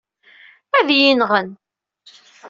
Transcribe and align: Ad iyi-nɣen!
Ad 0.77 0.87
iyi-nɣen! 0.95 1.49